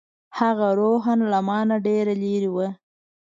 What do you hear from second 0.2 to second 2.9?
هغه روحاً له ما نه ډېره لرې وه.